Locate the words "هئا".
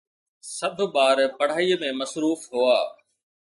2.51-2.79